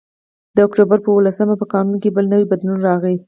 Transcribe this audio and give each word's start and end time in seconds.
د 0.55 0.57
اکتوبر 0.67 0.97
په 1.05 1.09
اوولسمه 1.11 1.55
په 1.57 1.65
قانون 1.73 1.95
کې 2.01 2.13
بل 2.15 2.25
نوی 2.33 2.45
بدلون 2.51 2.79
راغی 2.87 3.15